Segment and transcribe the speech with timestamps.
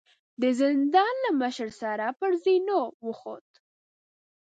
[0.41, 3.49] د زندان له مشر سره پر زينو وخوت.